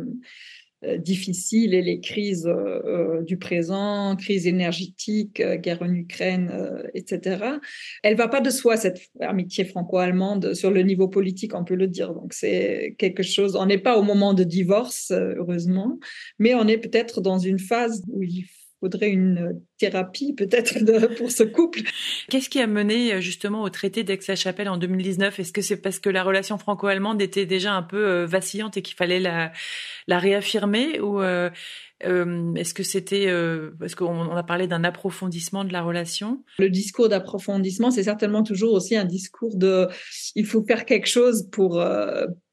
euh, 0.85 0.97
difficiles 0.97 1.75
et 1.75 1.83
les 1.83 2.01
crises 2.01 2.47
euh, 2.47 3.23
du 3.23 3.37
présent, 3.37 4.17
crise 4.17 4.47
énergétique, 4.47 5.43
guerre 5.61 5.83
en 5.83 5.93
Ukraine, 5.93 6.53
etc. 6.95 7.45
Elle 8.03 8.17
va 8.17 8.29
pas 8.29 8.41
de 8.41 8.51
soi 8.51 8.77
cette 8.77 9.01
amitié 9.21 9.65
franco-allemande 9.65 10.55
sur 10.55 10.71
le 10.71 10.83
niveau 10.83 11.09
politique, 11.09 11.55
on 11.55 11.65
peut 11.65 11.77
le 11.77 11.87
dire. 11.87 12.15
Donc 12.15 12.33
c'est 12.33 12.97
quelque 12.99 13.23
chose. 13.23 13.55
On 13.55 13.67
n'est 13.67 13.79
pas 13.79 13.97
au 13.97 14.03
moment 14.03 14.35
de 14.35 14.45
divorce, 14.45 15.13
heureusement, 15.13 15.99
mais 16.39 16.55
on 16.55 16.67
est 16.67 16.79
peut-être 16.79 17.21
dans 17.21 17.39
une 17.39 17.59
phase 17.61 18.03
où 18.09 18.23
il 18.23 18.45
faudrait 18.81 19.11
une 19.11 19.61
thérapie 19.79 20.35
peut-être 20.35 20.79
pour 21.17 21.31
ce 21.31 21.43
couple. 21.43 21.81
Qu'est-ce 22.29 22.49
qui 22.49 22.61
a 22.61 22.67
mené 22.67 23.15
euh, 23.15 23.21
justement 23.21 23.63
au 23.63 23.71
traité 23.71 24.05
d'Aix-la-Chapelle 24.05 24.69
en 24.69 24.77
2019 24.77 25.39
Est-ce 25.39 25.53
que 25.53 25.63
c'est 25.63 25.81
parce 25.81 25.99
que 25.99 26.11
la 26.11 26.23
relation 26.23 26.59
franco-allemande 26.59 27.21
était 27.21 27.47
déjà 27.47 27.73
un 27.75 27.83
peu 27.83 28.07
euh, 28.07 28.27
vacillante 28.27 28.77
et 28.77 28.83
qu'il 28.83 28.97
fallait 28.97 29.21
la, 29.21 29.53
la 30.07 30.19
réaffirmer? 30.19 31.01
Ou 31.01 31.21
euh, 32.05 32.55
est-ce 32.55 32.75
que 32.75 32.83
c'était 32.83 33.29
parce 33.79 33.95
qu'on 33.95 34.31
a 34.37 34.43
parlé 34.43 34.67
d'un 34.67 34.85
approfondissement 34.85 35.65
de 35.65 35.73
la 35.73 35.83
relation 35.83 36.43
Le 36.59 36.71
discours 36.71 37.09
d'approfondissement, 37.09 37.91
c'est 37.91 38.05
certainement 38.05 38.43
toujours 38.43 38.73
aussi 38.73 38.97
un 38.97 39.05
discours 39.05 39.57
de 39.57 39.89
il 40.35 40.47
faut 40.47 40.65
faire 40.65 40.85
quelque 40.85 41.09
chose 41.09 41.49
pour 41.51 41.81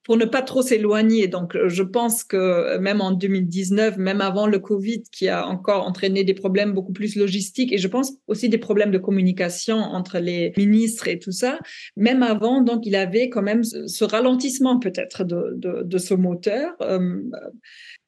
pour 0.05 0.17
ne 0.17 0.25
pas 0.25 0.43
trop 0.43 0.61
s'éloigner. 0.61 1.27
Donc, 1.27 1.57
je 1.65 1.83
pense 1.83 2.23
que 2.23 2.77
même 2.77 3.01
en 3.01 3.11
2019, 3.11 3.97
même 3.97 4.21
avant 4.21 4.45
le 4.45 4.59
Covid, 4.59 5.03
qui 5.11 5.27
a 5.27 5.47
encore 5.47 5.85
entraîné 5.85 6.23
des 6.23 6.35
problèmes 6.35 6.73
beaucoup 6.73 6.93
plus 6.93 7.15
logistiques 7.15 7.73
et 7.73 7.79
je 7.79 7.87
pense 7.87 8.13
aussi 8.27 8.47
des 8.47 8.59
problèmes 8.59 8.91
de 8.91 8.99
communication 8.99 9.77
entre 9.77 10.19
les 10.19 10.53
ministres 10.57 11.07
et 11.07 11.17
tout 11.17 11.31
ça, 11.31 11.59
même 11.97 12.21
avant, 12.21 12.61
donc, 12.61 12.85
il 12.85 12.95
avait 12.95 13.29
quand 13.29 13.41
même 13.41 13.63
ce 13.63 14.03
ralentissement 14.03 14.79
peut-être 14.79 15.23
de, 15.23 15.55
de, 15.55 15.81
de, 15.83 15.97
ce 15.97 16.13
moteur. 16.13 16.75
Euh, 16.81 17.21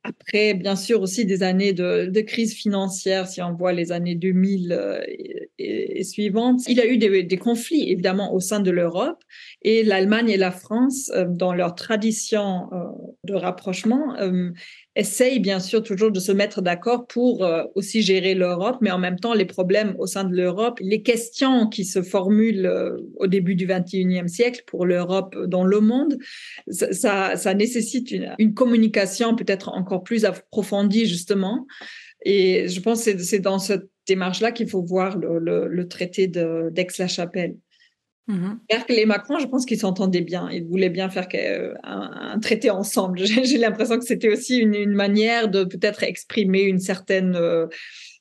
après, 0.08 0.54
bien 0.54 0.76
sûr, 0.76 1.02
aussi 1.02 1.26
des 1.26 1.44
années 1.44 1.74
de, 1.74 2.22
crise 2.22 2.54
financière, 2.54 3.28
si 3.28 3.42
on 3.42 3.54
voit 3.54 3.74
les 3.74 3.92
années 3.92 4.16
2000 4.16 4.72
euh, 4.72 5.02
et, 5.60 6.04
suivantes. 6.04 6.62
Il 6.68 6.78
y 6.78 6.82
a 6.82 6.88
eu 6.88 6.98
des, 6.98 7.24
des, 7.24 7.38
conflits, 7.38 7.92
évidemment, 7.92 8.34
au 8.34 8.40
sein 8.40 8.60
de 8.60 8.72
l'Europe. 8.72 9.24
Et 9.64 9.84
l'Allemagne 9.84 10.30
et 10.30 10.38
la 10.38 10.52
France, 10.52 11.12
euh, 11.14 11.26
dans 11.28 11.54
leur 11.54 11.76
tradition 11.76 12.70
euh, 12.72 12.78
de 13.24 13.34
rapprochement, 13.34 14.16
essayent 14.98 15.40
bien 15.40 15.60
sûr 15.60 15.84
toujours 15.84 16.12
de 16.12 16.20
se 16.20 16.32
mettre 16.32 16.62
d'accord 16.62 17.08
pour 17.08 17.48
aussi 17.76 18.02
gérer 18.02 18.34
l'Europe, 18.34 18.78
mais 18.82 18.92
en 18.92 18.98
même 18.98 19.20
temps, 19.20 19.34
les 19.34 19.46
problèmes 19.46 19.96
au 20.00 20.08
sein 20.08 20.24
de 20.24 20.36
l'Europe, 20.36 20.80
les 20.82 21.02
questions 21.02 21.68
qui 21.68 21.86
se 21.86 22.02
formulent 22.02 22.70
au 23.18 23.28
début 23.28 23.56
du 23.56 23.68
21e 23.68 24.28
siècle 24.28 24.64
pour 24.66 24.86
l'Europe 24.86 25.38
dans 25.46 25.64
le 25.64 25.80
monde, 25.80 26.18
ça, 26.70 27.36
ça 27.36 27.54
nécessite 27.54 28.12
une, 28.12 28.36
une 28.40 28.54
communication 28.54 29.36
peut-être 29.36 29.70
encore 29.70 30.04
plus 30.04 30.26
approfondie, 30.26 31.06
justement. 31.06 31.68
Et 32.26 32.68
je 32.68 32.80
pense 32.82 33.06
que 33.06 33.18
c'est 33.20 33.40
dans 33.40 33.60
cette 33.60 33.90
démarche-là 34.08 34.52
qu'il 34.52 34.70
faut 34.70 34.82
voir 34.82 35.18
le, 35.18 35.88
traité 35.88 36.28
d'Aix-la-Chapelle. 36.28 37.56
Mm-hmm. 38.28 38.58
Merkel 38.72 39.00
et 39.00 39.06
Macron, 39.06 39.40
je 39.40 39.48
pense 39.48 39.66
qu'ils 39.66 39.80
s'entendaient 39.80 40.22
bien. 40.22 40.50
Ils 40.52 40.66
voulaient 40.66 40.90
bien 40.90 41.10
faire 41.10 41.28
un, 41.84 42.40
traité 42.40 42.70
ensemble. 42.70 43.20
J'ai 43.26 43.58
l'impression 43.58 43.98
que 43.98 44.06
c'était 44.06 44.30
aussi 44.30 44.58
une, 44.58 44.94
manière 44.94 45.48
de 45.48 45.64
peut-être 45.64 46.04
exprimer 46.04 46.64
une 46.64 46.80
certaine 46.80 47.36
euh, 47.36 47.68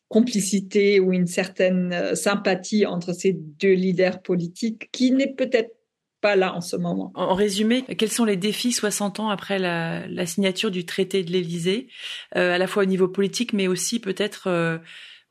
complicité 0.08 1.00
ou 1.00 1.12
une 1.12 1.26
certaine 1.26 1.92
euh, 1.92 2.14
sympathie 2.14 2.86
entre 2.86 3.12
ces 3.12 3.32
deux 3.32 3.72
leaders 3.72 4.22
politiques 4.22 4.88
qui 4.92 5.10
n'est 5.10 5.32
peut-être 5.32 5.70
pas 6.20 6.36
là 6.36 6.54
en 6.54 6.60
ce 6.60 6.76
moment. 6.76 7.12
En 7.14 7.34
résumé, 7.34 7.82
quels 7.82 8.10
sont 8.10 8.25
les 8.25 8.36
défis 8.36 8.72
60 8.72 9.20
ans 9.20 9.28
après 9.28 9.58
la, 9.58 10.26
signature 10.26 10.70
du 10.70 10.86
traité 10.86 11.22
de 11.22 11.30
l'Élysée, 11.30 11.88
euh, 12.36 12.54
à 12.54 12.58
la 12.58 12.66
fois 12.66 12.84
au 12.84 12.86
niveau 12.86 13.08
politique, 13.08 13.52
mais 13.52 13.68
aussi 13.68 14.00
peut-être 14.00 14.46
euh, 14.46 14.78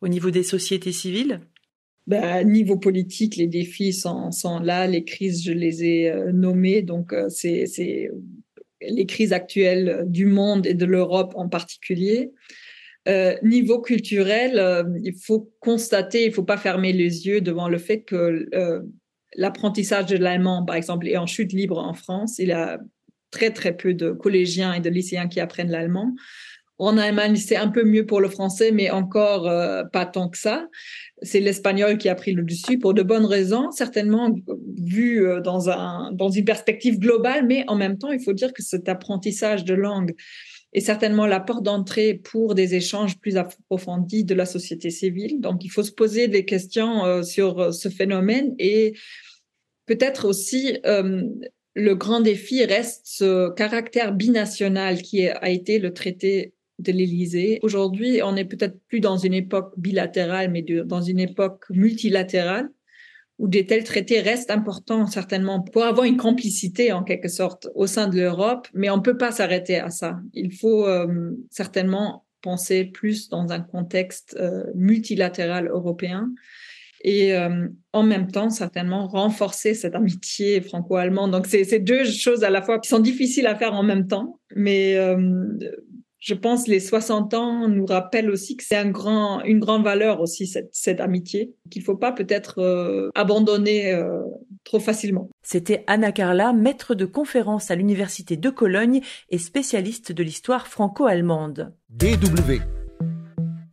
au 0.01 0.07
niveau 0.07 0.29
des 0.29 0.43
sociétés 0.43 0.91
civiles? 0.91 1.41
Ben, 2.07 2.43
niveau 2.43 2.77
politique, 2.77 3.35
les 3.35 3.47
défis 3.47 3.93
sont, 3.93 4.59
là, 4.61 4.87
les 4.87 5.03
crises, 5.03 5.43
je 5.43 5.51
les 5.51 5.83
ai 5.83 6.09
euh, 6.09 6.31
nommées, 6.31 6.81
donc 6.81 7.13
c'est 7.29 7.65
les 8.81 9.05
crises 9.05 9.33
actuelles 9.33 10.03
du 10.07 10.25
monde 10.25 10.65
et 10.67 10.73
de 10.73 10.85
l'Europe 10.85 11.33
en 11.35 11.49
particulier. 11.49 12.31
Euh, 13.07 13.35
niveau 13.43 13.81
culturel, 13.81 14.57
euh, 14.57 14.83
il 15.03 15.13
faut 15.13 15.51
constater, 15.59 16.23
il 16.23 16.29
ne 16.29 16.33
faut 16.33 16.43
pas 16.43 16.57
fermer 16.57 16.91
les 16.91 17.27
yeux 17.27 17.39
devant 17.39 17.69
le 17.69 17.77
fait 17.77 18.01
que 18.01 18.47
euh, 18.55 18.81
l'apprentissage 19.35 20.07
de 20.07 20.17
l'allemand, 20.17 20.65
par 20.65 20.75
exemple, 20.75 21.07
est 21.07 21.17
en 21.17 21.27
chute 21.27 21.53
libre 21.53 21.77
en 21.77 21.93
France. 21.93 22.39
Il 22.39 22.47
y 22.47 22.51
a 22.51 22.79
très, 23.29 23.51
très 23.51 23.77
peu 23.77 23.93
de 23.93 24.11
collégiens 24.11 24.73
et 24.73 24.79
de 24.79 24.89
lycéens 24.89 25.27
qui 25.27 25.39
apprennent 25.39 25.69
l'allemand. 25.69 26.15
En 26.77 26.97
Allemagne, 26.97 27.37
c'est 27.37 27.55
un 27.55 27.69
peu 27.69 27.83
mieux 27.83 28.05
pour 28.05 28.19
le 28.19 28.27
français, 28.27 28.71
mais 28.71 28.89
encore 28.89 29.43
pas 29.93 30.05
tant 30.05 30.27
que 30.27 30.37
ça. 30.37 30.67
C'est 31.21 31.39
l'espagnol 31.39 31.97
qui 31.97 32.09
a 32.09 32.15
pris 32.15 32.33
le 32.33 32.43
dessus 32.43 32.77
pour 32.77 32.93
de 32.93 33.01
bonnes 33.01 33.25
raisons, 33.25 33.71
certainement 33.71 34.35
vu 34.77 35.25
dans, 35.41 35.69
un, 35.69 36.11
dans 36.11 36.29
une 36.29 36.43
perspective 36.43 36.99
globale, 36.99 37.45
mais 37.47 37.63
en 37.67 37.75
même 37.75 37.97
temps, 37.97 38.11
il 38.11 38.21
faut 38.21 38.33
dire 38.33 38.51
que 38.51 38.61
cet 38.61 38.89
apprentissage 38.89 39.63
de 39.63 39.73
langue 39.73 40.13
est 40.75 40.81
certainement 40.81 41.25
la 41.25 41.39
porte 41.39 41.63
d'entrée 41.63 42.13
pour 42.13 42.53
des 42.53 42.75
échanges 42.75 43.17
plus 43.17 43.37
approfondis 43.37 44.25
de 44.25 44.35
la 44.35 44.45
société 44.45 44.89
civile. 44.89 45.39
Donc, 45.39 45.63
il 45.63 45.69
faut 45.69 45.83
se 45.83 45.91
poser 45.91 46.27
des 46.27 46.43
questions 46.43 47.05
euh, 47.05 47.23
sur 47.23 47.59
euh, 47.59 47.71
ce 47.71 47.87
phénomène 47.87 48.53
et 48.59 48.93
peut-être 49.85 50.27
aussi 50.27 50.77
euh, 50.85 51.23
le 51.75 51.95
grand 51.95 52.19
défi 52.19 52.65
reste 52.65 53.03
ce 53.05 53.53
caractère 53.53 54.13
binational 54.13 55.01
qui 55.01 55.27
a 55.27 55.49
été 55.49 55.79
le 55.79 55.93
traité 55.93 56.53
de 56.79 56.91
l'Élysée. 56.91 57.59
Aujourd'hui, 57.61 58.21
on 58.23 58.33
n'est 58.33 58.45
peut-être 58.45 58.77
plus 58.87 58.99
dans 58.99 59.17
une 59.17 59.33
époque 59.33 59.73
bilatérale, 59.77 60.51
mais 60.51 60.61
dans 60.61 61.01
une 61.01 61.19
époque 61.19 61.65
multilatérale 61.69 62.69
où 63.37 63.47
des 63.47 63.65
tels 63.65 63.83
traités 63.83 64.21
restent 64.21 64.51
importants 64.51 65.07
certainement 65.07 65.61
pour 65.61 65.83
avoir 65.83 66.05
une 66.05 66.17
complicité 66.17 66.91
en 66.93 67.03
quelque 67.03 67.27
sorte 67.27 67.67
au 67.75 67.85
sein 67.85 68.07
de 68.07 68.17
l'Europe, 68.17 68.67
mais 68.73 68.89
on 68.89 68.97
ne 68.97 69.01
peut 69.01 69.17
pas 69.17 69.31
s'arrêter 69.31 69.77
à 69.77 69.89
ça. 69.89 70.19
Il 70.33 70.53
faut 70.53 70.87
euh, 70.87 71.31
certainement 71.49 72.25
penser 72.41 72.85
plus 72.85 73.27
dans 73.29 73.51
un 73.51 73.59
contexte 73.59 74.37
euh, 74.39 74.63
multilatéral 74.75 75.67
européen 75.67 76.31
et 77.01 77.35
euh, 77.35 77.67
en 77.91 78.03
même 78.03 78.31
temps 78.31 78.49
certainement 78.49 79.07
renforcer 79.07 79.73
cette 79.73 79.95
amitié 79.95 80.61
franco-allemande. 80.61 81.31
Donc 81.31 81.47
c'est 81.47 81.79
deux 81.79 82.05
choses 82.05 82.43
à 82.43 82.49
la 82.49 82.61
fois 82.61 82.79
qui 82.79 82.87
sont 82.87 82.99
difficiles 82.99 83.47
à 83.47 83.55
faire 83.55 83.73
en 83.73 83.83
même 83.83 84.07
temps, 84.07 84.39
mais 84.55 84.95
je 86.25 86.33
pense 86.33 86.67
les 86.67 86.79
60 86.79 87.35
ans 87.35 87.67
nous 87.67 87.85
rappellent 87.85 88.31
aussi 88.31 88.57
que 88.57 88.63
c'est 88.63 88.75
un 88.75 88.89
grand, 88.89 89.43
une 89.43 89.59
grande 89.59 89.83
valeur 89.83 90.21
aussi, 90.21 90.47
cette, 90.47 90.69
cette 90.71 90.99
amitié, 90.99 91.53
qu'il 91.69 91.83
ne 91.83 91.85
faut 91.85 91.97
pas 91.97 92.11
peut-être 92.11 92.59
euh, 92.59 93.11
abandonner 93.13 93.93
euh, 93.93 94.23
trop 94.63 94.79
facilement. 94.79 95.29
C'était 95.43 95.83
Anna 95.85 96.11
Carla, 96.11 96.51
maître 96.51 96.95
de 96.95 97.05
conférence 97.05 97.69
à 97.69 97.75
l'Université 97.75 98.37
de 98.37 98.49
Cologne 98.49 99.01
et 99.29 99.37
spécialiste 99.37 100.11
de 100.11 100.23
l'histoire 100.23 100.65
franco-allemande. 100.65 101.71
DW 101.91 102.84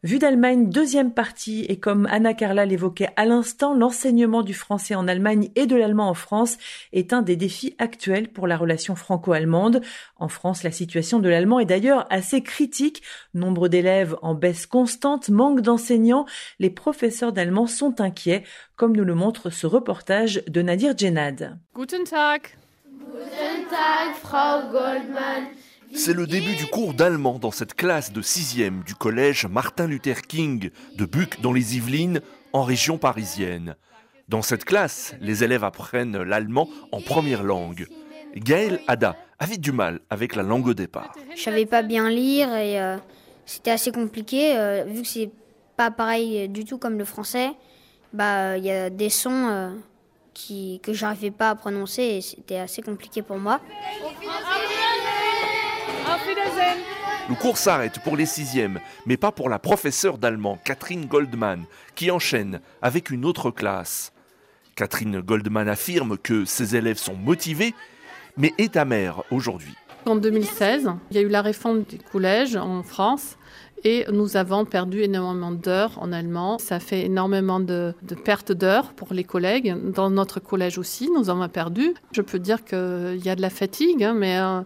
Vue 0.05 0.19
d'Allemagne, 0.19 0.69
deuxième 0.69 1.15
partie, 1.15 1.65
et 1.69 1.79
comme 1.79 2.09
Anna 2.11 2.35
Carla 2.35 2.67
l'évoquait 2.67 3.11
à 3.15 3.25
l'instant, 3.25 3.73
l'enseignement 3.73 4.43
du 4.43 4.53
français 4.53 4.97
en 4.97 5.07
Allemagne 5.07 5.51
et 5.55 5.67
de 5.67 5.77
l'allemand 5.77 6.09
en 6.09 6.15
France 6.15 6.59
est 6.93 7.13
un 7.13 7.23
des 7.23 7.37
défis 7.37 7.77
actuels 7.79 8.27
pour 8.29 8.49
la 8.49 8.57
relation 8.57 8.97
franco-allemande. 8.97 9.81
En 10.17 10.27
France, 10.27 10.65
la 10.65 10.73
situation 10.73 11.21
de 11.21 11.29
l'allemand 11.29 11.61
est 11.61 11.67
d'ailleurs 11.67 12.05
assez 12.11 12.43
critique. 12.43 13.05
Nombre 13.33 13.69
d'élèves 13.69 14.17
en 14.23 14.35
baisse 14.35 14.67
constante, 14.67 15.29
manque 15.29 15.61
d'enseignants. 15.61 16.27
Les 16.59 16.71
professeurs 16.71 17.33
d'allemand 17.33 17.69
sont 17.69 18.01
inquiets, 18.01 18.43
comme 18.75 18.97
nous 18.97 19.05
le 19.05 19.15
montre 19.15 19.51
ce 19.51 19.69
reportage 19.69 20.43
de 20.49 20.63
Nadir 20.63 20.99
Djenad. 20.99 21.61
Guten 21.77 22.03
Tag. 22.03 22.49
Guten 22.91 23.69
Tag, 23.71 24.15
Frau 24.21 24.69
Goldman. 24.73 25.45
C'est 25.95 26.15
le 26.15 26.27
début 26.27 26.57
du 26.57 26.67
cours 26.67 26.95
d'allemand 26.95 27.39
dans 27.39 27.51
cette 27.51 27.75
classe 27.75 28.13
de 28.13 28.23
6e 28.23 28.83
du 28.85 28.95
collège 28.95 29.47
Martin 29.47 29.87
Luther 29.87 30.23
King 30.23 30.71
de 30.97 31.05
Buc 31.05 31.41
dans 31.41 31.53
les 31.53 31.77
Yvelines, 31.77 32.21
en 32.53 32.63
région 32.63 32.99
parisienne. 32.99 33.77
Dans 34.29 34.43
cette 34.43 34.65
classe, 34.65 35.15
les 35.21 35.45
élèves 35.45 35.65
apprennent 35.65 36.23
l'allemand 36.23 36.69
en 36.93 37.01
première 37.01 37.43
langue. 37.43 37.87
Gaël 38.35 38.81
Ada 38.89 39.17
avait 39.39 39.59
du 39.59 39.73
mal 39.73 40.01
avec 40.09 40.35
la 40.35 40.43
langue 40.43 40.67
au 40.67 40.75
départ. 40.75 41.13
Je 41.37 41.43
savais 41.43 41.67
pas 41.67 41.83
bien 41.83 42.09
lire 42.09 42.55
et 42.55 42.81
euh, 42.81 42.97
c'était 43.45 43.73
assez 43.73 43.93
compliqué 43.93 44.57
euh, 44.57 44.85
vu 44.85 45.03
que 45.03 45.09
c'est 45.09 45.31
pas 45.77 45.91
pareil 45.91 46.49
du 46.49 46.65
tout 46.65 46.79
comme 46.79 46.99
le 46.99 47.05
français. 47.05 47.51
Bah 48.13 48.57
il 48.57 48.65
y 48.65 48.71
a 48.71 48.89
des 48.91 49.11
sons 49.11 49.49
euh, 49.49 49.71
qui, 50.33 50.81
que 50.83 50.93
j'arrivais 50.93 51.31
pas 51.31 51.51
à 51.51 51.55
prononcer 51.55 52.03
et 52.03 52.21
c'était 52.21 52.59
assez 52.59 52.83
compliqué 52.83 53.23
pour 53.23 53.39
moi. 53.39 53.61
Le 57.29 57.35
cours 57.35 57.57
s'arrête 57.57 58.01
pour 58.01 58.17
les 58.17 58.27
sixièmes, 58.27 58.81
mais 59.07 59.17
pas 59.17 59.33
pour 59.33 59.49
la 59.49 59.59
professeure 59.59 60.19
d'allemand 60.19 60.59
Catherine 60.65 61.07
Goldman, 61.07 61.65
qui 61.95 62.11
enchaîne 62.11 62.61
avec 62.83 63.11
une 63.11 63.25
autre 63.25 63.51
classe. 63.51 64.13
Catherine 64.75 65.21
Goldman 65.21 65.69
affirme 65.69 66.19
que 66.19 66.45
ses 66.45 66.77
élèves 66.77 66.99
sont 66.99 67.15
motivés, 67.15 67.75
mais 68.37 68.53
est 68.59 68.77
amère 68.77 69.23
aujourd'hui. 69.31 69.75
En 70.05 70.17
2016, 70.17 70.91
il 71.11 71.17
y 71.17 71.21
a 71.21 71.23
eu 71.23 71.29
la 71.29 71.43
réforme 71.43 71.85
du 71.85 71.99
collège 71.99 72.57
en 72.57 72.83
France 72.83 73.37
et 73.85 74.05
nous 74.13 74.37
avons 74.37 74.65
perdu 74.65 75.03
énormément 75.03 75.51
d'heures 75.51 75.99
en 76.01 76.13
allemand. 76.13 76.59
Ça 76.59 76.79
fait 76.79 77.05
énormément 77.07 77.59
de, 77.59 77.95
pertes 78.25 78.53
d'heures 78.53 78.93
pour 78.93 79.13
les 79.13 79.25
collègues. 79.25 79.75
Dans 79.93 80.09
notre 80.09 80.39
collège 80.39 80.79
aussi, 80.79 81.11
nous 81.11 81.31
en 81.31 81.41
avons 81.41 81.49
perdu. 81.49 81.95
Je 82.13 82.23
peux 82.23 82.39
dire 82.39 82.65
qu'il 82.65 83.21
y 83.25 83.29
a 83.29 83.35
de 83.35 83.43
la 83.43 83.51
fatigue, 83.51 84.05
hein, 84.05 84.15
mais 84.15 84.39
euh, 84.39 84.61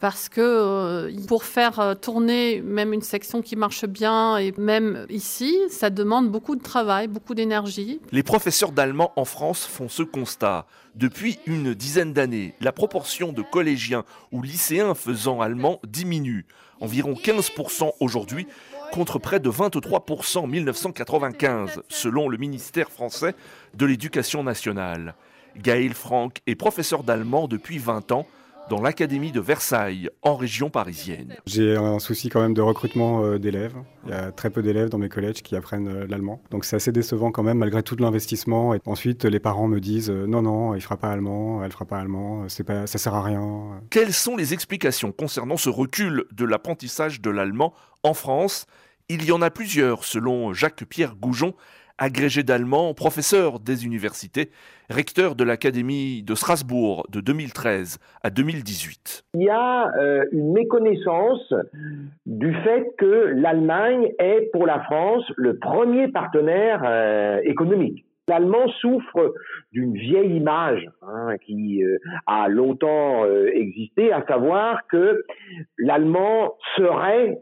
parce 0.00 0.28
que 0.28 0.40
euh, 0.40 1.10
pour 1.26 1.42
faire 1.44 1.80
euh, 1.80 1.94
tourner 1.94 2.60
même 2.62 2.92
une 2.92 3.02
section 3.02 3.42
qui 3.42 3.56
marche 3.56 3.84
bien 3.86 4.36
et 4.36 4.54
même 4.56 5.06
ici, 5.10 5.58
ça 5.68 5.90
demande 5.90 6.30
beaucoup 6.30 6.54
de 6.54 6.62
travail, 6.62 7.08
beaucoup 7.08 7.34
d'énergie. 7.34 8.00
Les 8.12 8.22
professeurs 8.22 8.70
d'allemand 8.70 9.12
en 9.16 9.24
France 9.24 9.64
font 9.64 9.88
ce 9.88 10.04
constat. 10.04 10.66
Depuis 10.94 11.38
une 11.46 11.74
dizaine 11.74 12.12
d'années, 12.12 12.54
la 12.60 12.70
proportion 12.70 13.32
de 13.32 13.42
collégiens 13.42 14.04
ou 14.30 14.42
lycéens 14.42 14.94
faisant 14.94 15.40
allemand 15.40 15.80
diminue 15.88 16.46
environ 16.82 17.14
15% 17.14 17.92
aujourd'hui, 18.00 18.46
contre 18.92 19.18
près 19.18 19.40
de 19.40 19.48
23% 19.48 20.38
en 20.38 20.46
1995, 20.46 21.82
selon 21.88 22.28
le 22.28 22.36
ministère 22.36 22.90
français 22.90 23.34
de 23.74 23.86
l'Éducation 23.86 24.42
nationale. 24.42 25.14
Gaël 25.56 25.94
Franck 25.94 26.38
est 26.46 26.54
professeur 26.54 27.04
d'allemand 27.04 27.48
depuis 27.48 27.78
20 27.78 28.12
ans 28.12 28.26
dans 28.68 28.80
l'Académie 28.80 29.32
de 29.32 29.40
Versailles, 29.40 30.08
en 30.22 30.36
région 30.36 30.70
parisienne. 30.70 31.36
J'ai 31.46 31.76
un 31.76 31.98
souci 31.98 32.28
quand 32.28 32.40
même 32.40 32.54
de 32.54 32.60
recrutement 32.60 33.24
euh, 33.24 33.38
d'élèves. 33.38 33.74
Il 34.04 34.10
y 34.10 34.14
a 34.14 34.32
très 34.32 34.50
peu 34.50 34.62
d'élèves 34.62 34.88
dans 34.88 34.98
mes 34.98 35.08
collèges 35.08 35.42
qui 35.42 35.56
apprennent 35.56 35.88
euh, 35.88 36.06
l'allemand. 36.06 36.42
Donc 36.50 36.64
c'est 36.64 36.76
assez 36.76 36.92
décevant 36.92 37.30
quand 37.30 37.42
même, 37.42 37.58
malgré 37.58 37.82
tout 37.82 37.96
l'investissement. 37.96 38.74
Et 38.74 38.80
ensuite, 38.86 39.24
les 39.24 39.40
parents 39.40 39.68
me 39.68 39.80
disent 39.80 40.10
euh, 40.10 40.26
non, 40.26 40.42
non, 40.42 40.74
il 40.74 40.80
fera 40.80 40.96
pas 40.96 41.10
allemand, 41.10 41.62
elle 41.64 41.72
fera 41.72 41.84
pas 41.84 41.98
allemand, 41.98 42.48
c'est 42.48 42.64
pas, 42.64 42.86
ça 42.86 42.98
sert 42.98 43.14
à 43.14 43.22
rien. 43.22 43.82
Quelles 43.90 44.12
sont 44.14 44.36
les 44.36 44.54
explications 44.54 45.12
concernant 45.12 45.56
ce 45.56 45.68
recul 45.68 46.24
de 46.32 46.44
l'apprentissage 46.44 47.20
de 47.20 47.30
l'allemand 47.30 47.74
en 48.02 48.14
France? 48.14 48.66
Il 49.08 49.24
y 49.24 49.32
en 49.32 49.42
a 49.42 49.50
plusieurs, 49.50 50.04
selon 50.04 50.52
Jacques-Pierre 50.54 51.16
Goujon, 51.16 51.54
agrégé 51.98 52.42
d'allemand, 52.42 52.94
professeur 52.94 53.60
des 53.60 53.84
universités, 53.84 54.50
recteur 54.90 55.34
de 55.34 55.44
l'Académie 55.44 56.22
de 56.22 56.34
Strasbourg 56.34 57.06
de 57.10 57.20
2013 57.20 57.98
à 58.22 58.30
2018. 58.30 59.24
Il 59.34 59.42
y 59.42 59.48
a 59.48 59.90
euh, 59.96 60.24
une 60.32 60.52
méconnaissance 60.52 61.52
du 62.26 62.54
fait 62.62 62.94
que 62.98 63.32
l'Allemagne 63.34 64.12
est 64.18 64.50
pour 64.52 64.66
la 64.66 64.80
France 64.84 65.24
le 65.36 65.58
premier 65.58 66.08
partenaire 66.08 66.82
euh, 66.84 67.40
économique. 67.44 68.04
L'allemand 68.28 68.68
souffre 68.80 69.34
d'une 69.72 69.94
vieille 69.94 70.36
image 70.36 70.88
hein, 71.02 71.36
qui 71.44 71.82
euh, 71.82 71.98
a 72.26 72.48
longtemps 72.48 73.26
existé, 73.52 74.12
à 74.12 74.24
savoir 74.26 74.86
que 74.90 75.24
l'allemand 75.78 76.54
serait 76.76 77.38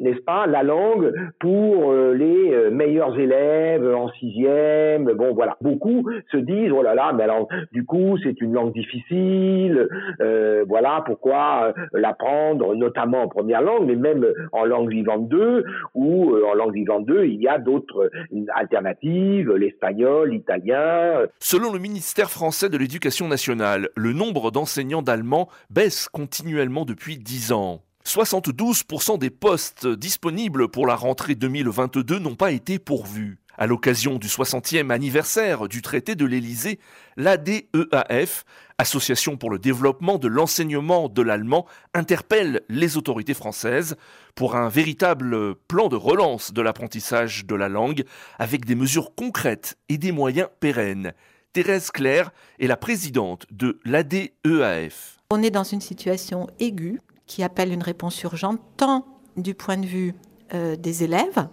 n'est-ce 0.00 0.20
pas, 0.20 0.46
la 0.46 0.62
langue 0.62 1.12
pour 1.40 1.92
euh, 1.92 2.12
les 2.14 2.52
euh, 2.52 2.70
meilleurs 2.70 3.18
élèves 3.18 3.86
en 3.94 4.10
sixième. 4.12 5.04
Bon, 5.12 5.34
voilà, 5.34 5.56
beaucoup 5.60 6.08
se 6.30 6.36
disent 6.36 6.70
oh 6.72 6.82
là 6.82 6.94
là, 6.94 7.12
mais 7.14 7.24
alors 7.24 7.48
du 7.72 7.84
coup 7.84 8.18
c'est 8.22 8.40
une 8.40 8.52
langue 8.52 8.72
difficile. 8.72 9.88
Euh, 10.20 10.64
voilà 10.68 11.02
pourquoi 11.06 11.72
l'apprendre, 11.92 12.74
notamment 12.74 13.22
en 13.22 13.28
première 13.28 13.62
langue, 13.62 13.86
mais 13.86 13.96
même 13.96 14.26
en 14.52 14.64
langue 14.64 14.90
vivante 14.90 15.28
2 15.28 15.64
ou 15.94 16.34
en 16.46 16.54
langue 16.54 16.74
vivante 16.74 17.06
2, 17.06 17.24
il 17.24 17.40
y 17.40 17.48
a 17.48 17.58
d'autres 17.58 18.10
alternatives, 18.54 19.52
l'espagnol, 19.52 20.30
l'italien. 20.30 21.26
Selon 21.40 21.72
le 21.72 21.78
ministère 21.78 22.30
français 22.30 22.68
de 22.68 22.76
l'Éducation 22.76 23.28
nationale, 23.28 23.88
le 23.96 24.12
nombre 24.12 24.50
d'enseignants 24.50 25.02
d'allemand 25.02 25.48
baisse 25.70 26.08
continuellement 26.08 26.84
depuis 26.84 27.16
10 27.18 27.52
ans. 27.52 27.80
72% 28.06 29.18
des 29.18 29.30
postes 29.30 29.86
disponibles 29.88 30.68
pour 30.68 30.86
la 30.86 30.94
rentrée 30.94 31.34
2022 31.34 32.20
n'ont 32.20 32.36
pas 32.36 32.52
été 32.52 32.78
pourvus. 32.78 33.40
À 33.58 33.66
l'occasion 33.66 34.18
du 34.18 34.28
60e 34.28 34.90
anniversaire 34.90 35.66
du 35.66 35.82
traité 35.82 36.14
de 36.14 36.24
l'Élysée, 36.24 36.78
l'ADEAF, 37.16 38.44
Association 38.78 39.36
pour 39.36 39.50
le 39.50 39.58
développement 39.58 40.18
de 40.18 40.28
l'enseignement 40.28 41.08
de 41.08 41.22
l'allemand, 41.22 41.66
interpelle 41.94 42.60
les 42.68 42.96
autorités 42.96 43.34
françaises 43.34 43.96
pour 44.36 44.54
un 44.54 44.68
véritable 44.68 45.56
plan 45.66 45.88
de 45.88 45.96
relance 45.96 46.52
de 46.52 46.62
l'apprentissage 46.62 47.44
de 47.44 47.56
la 47.56 47.68
langue 47.68 48.04
avec 48.38 48.66
des 48.66 48.76
mesures 48.76 49.16
concrètes 49.16 49.78
et 49.88 49.98
des 49.98 50.12
moyens 50.12 50.48
pérennes. 50.60 51.12
Thérèse 51.52 51.90
Claire 51.90 52.30
est 52.60 52.68
la 52.68 52.76
présidente 52.76 53.46
de 53.50 53.80
l'ADEAF. 53.84 55.16
On 55.30 55.42
est 55.42 55.50
dans 55.50 55.64
une 55.64 55.80
situation 55.80 56.46
aiguë 56.60 57.00
qui 57.26 57.42
appelle 57.42 57.72
une 57.72 57.82
réponse 57.82 58.22
urgente 58.22 58.60
tant 58.76 59.06
du 59.36 59.54
point 59.54 59.76
de 59.76 59.86
vue 59.86 60.14
euh, 60.54 60.76
des 60.76 61.04
élèves 61.04 61.48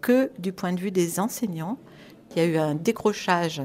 que 0.00 0.30
du 0.38 0.52
point 0.52 0.72
de 0.72 0.80
vue 0.80 0.90
des 0.90 1.20
enseignants. 1.20 1.78
Il 2.30 2.38
y 2.38 2.40
a 2.40 2.46
eu 2.46 2.56
un 2.56 2.74
décrochage 2.74 3.62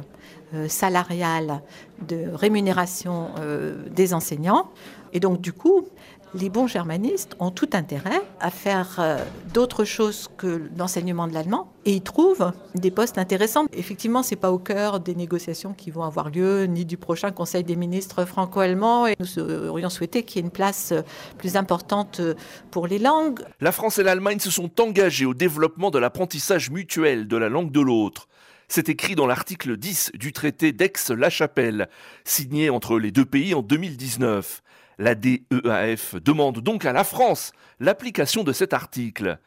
euh, 0.53 0.67
salarial 0.67 1.61
de 2.07 2.27
rémunération 2.33 3.29
euh, 3.39 3.87
des 3.89 4.13
enseignants. 4.13 4.69
Et 5.13 5.19
donc, 5.19 5.39
du 5.39 5.53
coup, 5.53 5.87
les 6.35 6.49
bons 6.49 6.67
germanistes 6.67 7.35
ont 7.39 7.51
tout 7.51 7.69
intérêt 7.73 8.21
à 8.39 8.51
faire 8.51 8.97
euh, 8.99 9.17
d'autres 9.53 9.85
choses 9.85 10.29
que 10.37 10.69
l'enseignement 10.77 11.27
de 11.27 11.33
l'allemand 11.33 11.71
et 11.85 11.93
ils 11.93 12.01
trouvent 12.01 12.51
des 12.73 12.91
postes 12.91 13.17
intéressants. 13.17 13.65
Effectivement, 13.73 14.21
c'est 14.21 14.35
pas 14.35 14.51
au 14.51 14.57
cœur 14.57 14.99
des 14.99 15.15
négociations 15.15 15.73
qui 15.73 15.91
vont 15.91 16.03
avoir 16.03 16.29
lieu 16.29 16.65
ni 16.65 16.83
du 16.83 16.97
prochain 16.97 17.31
Conseil 17.31 17.63
des 17.63 17.75
ministres 17.75 18.25
franco-allemands 18.25 19.07
et 19.07 19.15
nous 19.19 19.39
aurions 19.39 19.89
souhaité 19.89 20.23
qu'il 20.23 20.37
y 20.37 20.39
ait 20.39 20.45
une 20.45 20.51
place 20.51 20.91
euh, 20.91 21.01
plus 21.37 21.55
importante 21.55 22.19
euh, 22.19 22.33
pour 22.71 22.87
les 22.87 22.99
langues. 22.99 23.41
La 23.61 23.71
France 23.71 23.97
et 23.97 24.03
l'Allemagne 24.03 24.39
se 24.39 24.51
sont 24.51 24.81
engagées 24.81 25.25
au 25.25 25.33
développement 25.33 25.91
de 25.91 25.99
l'apprentissage 25.99 26.69
mutuel 26.69 27.27
de 27.27 27.37
la 27.37 27.49
langue 27.49 27.71
de 27.71 27.81
l'autre. 27.81 28.27
C'est 28.67 28.89
écrit 28.89 29.15
dans 29.15 29.27
l'article 29.27 29.77
10 29.77 30.11
du 30.15 30.33
traité 30.33 30.71
d'Aix-la-Chapelle, 30.71 31.87
signé 32.23 32.71
entre 32.71 32.97
les 32.97 33.11
deux 33.11 33.25
pays 33.25 33.53
en 33.53 33.61
2019. 33.61 34.63
La 34.97 35.15
DEAF 35.15 36.15
demande 36.15 36.59
donc 36.59 36.85
à 36.85 36.93
la 36.93 37.03
France 37.03 37.51
l'application 37.79 38.43
de 38.43 38.53
cet 38.53 38.73
article. 38.73 39.39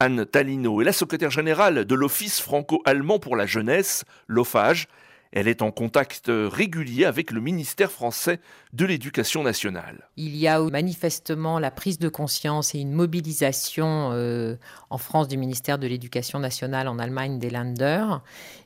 Anne 0.00 0.26
Talino 0.26 0.80
est 0.80 0.84
la 0.84 0.92
secrétaire 0.92 1.30
générale 1.30 1.84
de 1.84 1.94
l'Office 1.94 2.40
franco-allemand 2.40 3.18
pour 3.18 3.36
la 3.36 3.46
jeunesse, 3.46 4.04
l'OFAGE. 4.28 4.88
Elle 5.32 5.48
est 5.48 5.62
en 5.62 5.72
contact 5.72 6.30
régulier 6.30 7.04
avec 7.04 7.32
le 7.32 7.40
ministère 7.40 7.90
français 7.90 8.38
de 8.72 8.86
l'Éducation 8.86 9.42
nationale. 9.42 10.08
Il 10.16 10.36
y 10.36 10.46
a 10.46 10.60
manifestement 10.60 11.58
la 11.58 11.72
prise 11.72 11.98
de 11.98 12.08
conscience 12.08 12.72
et 12.76 12.78
une 12.78 12.92
mobilisation 12.92 14.10
euh, 14.12 14.54
en 14.90 14.98
France 14.98 15.26
du 15.26 15.36
ministère 15.36 15.80
de 15.80 15.88
l'Éducation 15.88 16.38
nationale, 16.38 16.86
en 16.86 17.00
Allemagne 17.00 17.40
des 17.40 17.50
Länder. 17.50 18.04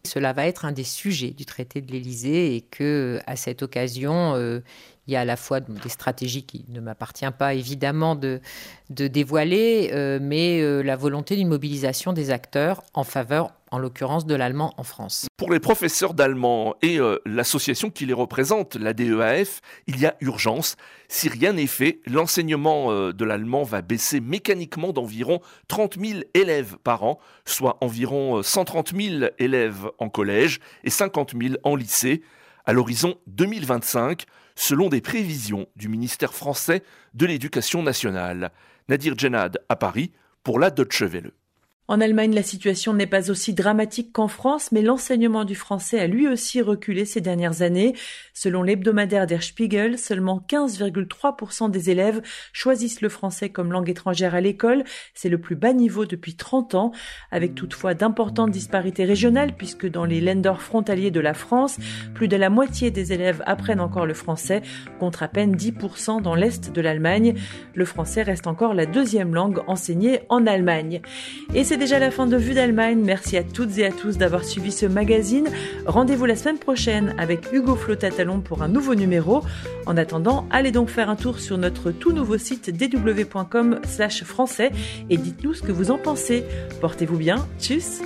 Cela 0.04 0.34
va 0.34 0.46
être 0.46 0.66
un 0.66 0.72
des 0.72 0.84
sujets 0.84 1.30
du 1.30 1.46
traité 1.46 1.80
de 1.80 1.90
l'Élysée 1.90 2.54
et 2.54 2.60
que, 2.60 3.18
à 3.26 3.36
cette 3.36 3.62
occasion, 3.62 4.34
euh, 4.34 4.60
il 5.08 5.12
y 5.12 5.16
a 5.16 5.20
à 5.20 5.24
la 5.24 5.36
fois 5.36 5.60
des 5.60 5.88
stratégies 5.88 6.42
qui 6.42 6.66
ne 6.68 6.80
m'appartient 6.80 7.30
pas 7.36 7.54
évidemment 7.54 8.14
de, 8.14 8.40
dévoiler, 8.90 9.90
euh, 9.94 10.18
mais 10.20 10.60
euh, 10.60 10.82
la 10.82 10.96
volonté 10.96 11.34
d'une 11.34 11.48
mobilisation 11.48 12.12
des 12.12 12.30
acteurs 12.30 12.82
en 12.92 13.04
faveur, 13.04 13.52
en 13.70 13.78
l'occurrence, 13.78 14.26
de 14.26 14.34
l'allemand 14.34 14.74
en 14.76 14.82
France. 14.82 15.26
Pour 15.38 15.50
les 15.50 15.60
professeurs 15.60 16.12
d'allemand 16.12 16.74
et 16.82 17.00
euh, 17.00 17.18
l'association 17.24 17.88
qui 17.88 18.04
les 18.04 18.12
représente, 18.12 18.76
la 18.76 18.92
DEAF, 18.92 19.62
il 19.86 19.98
y 19.98 20.04
a 20.04 20.14
urgence. 20.20 20.76
Si 21.08 21.30
rien 21.30 21.54
n'est 21.54 21.66
fait, 21.66 22.00
l'enseignement 22.06 22.92
de 22.92 23.24
l'allemand 23.24 23.62
va 23.62 23.80
baisser 23.80 24.20
mécaniquement 24.20 24.92
d'environ 24.92 25.40
30 25.68 25.98
000 25.98 26.20
élèves 26.34 26.76
par 26.84 27.02
an, 27.02 27.18
soit 27.46 27.78
environ 27.80 28.42
130 28.42 28.94
000 28.94 29.30
élèves 29.38 29.88
en 29.98 30.10
collège 30.10 30.60
et 30.84 30.90
50 30.90 31.32
000 31.40 31.54
en 31.62 31.76
lycée, 31.76 32.20
à 32.68 32.74
l'horizon 32.74 33.16
2025 33.28 34.26
selon 34.54 34.90
des 34.90 35.00
prévisions 35.00 35.66
du 35.74 35.88
ministère 35.88 36.34
français 36.34 36.82
de 37.14 37.24
l'Éducation 37.24 37.82
nationale. 37.82 38.52
Nadir 38.90 39.16
Djenad 39.16 39.58
à 39.70 39.76
Paris 39.76 40.12
pour 40.44 40.58
la 40.58 40.70
Deutsche 40.70 41.02
Welle. 41.02 41.32
En 41.90 42.02
Allemagne, 42.02 42.34
la 42.34 42.42
situation 42.42 42.92
n'est 42.92 43.06
pas 43.06 43.30
aussi 43.30 43.54
dramatique 43.54 44.12
qu'en 44.12 44.28
France, 44.28 44.72
mais 44.72 44.82
l'enseignement 44.82 45.46
du 45.46 45.54
français 45.54 45.98
a 45.98 46.06
lui 46.06 46.28
aussi 46.28 46.60
reculé 46.60 47.06
ces 47.06 47.22
dernières 47.22 47.62
années. 47.62 47.94
Selon 48.34 48.62
l'hebdomadaire 48.62 49.26
Der 49.26 49.42
Spiegel, 49.42 49.96
seulement 49.96 50.44
15,3% 50.46 51.70
des 51.70 51.88
élèves 51.88 52.20
choisissent 52.52 53.00
le 53.00 53.08
français 53.08 53.48
comme 53.48 53.72
langue 53.72 53.88
étrangère 53.88 54.34
à 54.34 54.42
l'école. 54.42 54.84
C'est 55.14 55.30
le 55.30 55.40
plus 55.40 55.56
bas 55.56 55.72
niveau 55.72 56.04
depuis 56.04 56.36
30 56.36 56.74
ans, 56.74 56.92
avec 57.30 57.54
toutefois 57.54 57.94
d'importantes 57.94 58.50
disparités 58.50 59.06
régionales, 59.06 59.56
puisque 59.56 59.90
dans 59.90 60.04
les 60.04 60.20
lenders 60.20 60.60
frontaliers 60.60 61.10
de 61.10 61.20
la 61.20 61.32
France, 61.32 61.78
plus 62.12 62.28
de 62.28 62.36
la 62.36 62.50
moitié 62.50 62.90
des 62.90 63.14
élèves 63.14 63.42
apprennent 63.46 63.80
encore 63.80 64.04
le 64.04 64.12
français, 64.12 64.60
contre 65.00 65.22
à 65.22 65.28
peine 65.28 65.56
10% 65.56 66.20
dans 66.20 66.34
l'est 66.34 66.70
de 66.70 66.80
l'Allemagne. 66.82 67.32
Le 67.72 67.86
français 67.86 68.24
reste 68.24 68.46
encore 68.46 68.74
la 68.74 68.84
deuxième 68.84 69.34
langue 69.34 69.62
enseignée 69.66 70.20
en 70.28 70.46
Allemagne. 70.46 71.00
Déjà 71.78 71.98
la 71.98 72.10
fin 72.10 72.26
de 72.26 72.36
Vue 72.36 72.54
d'Allemagne. 72.54 73.00
Merci 73.02 73.36
à 73.36 73.42
toutes 73.42 73.78
et 73.78 73.86
à 73.86 73.92
tous 73.92 74.18
d'avoir 74.18 74.44
suivi 74.44 74.72
ce 74.72 74.84
magazine. 74.84 75.48
Rendez-vous 75.86 76.26
la 76.26 76.36
semaine 76.36 76.58
prochaine 76.58 77.14
avec 77.18 77.52
Hugo 77.52 77.76
Flotatalon 77.76 78.40
pour 78.40 78.62
un 78.62 78.68
nouveau 78.68 78.94
numéro. 78.94 79.42
En 79.86 79.96
attendant, 79.96 80.46
allez 80.50 80.72
donc 80.72 80.88
faire 80.90 81.08
un 81.08 81.16
tour 81.16 81.38
sur 81.38 81.56
notre 81.56 81.90
tout 81.92 82.12
nouveau 82.12 82.36
site 82.36 82.70
dw.com/français 82.76 84.72
et 85.08 85.16
dites-nous 85.16 85.54
ce 85.54 85.62
que 85.62 85.72
vous 85.72 85.90
en 85.90 85.98
pensez. 85.98 86.44
Portez-vous 86.80 87.16
bien. 87.16 87.46
Tchuss 87.60 88.02